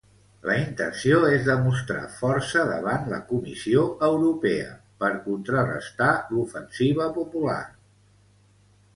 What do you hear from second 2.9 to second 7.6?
la Comissió Europea, per contrarestar l'ofensiva popular.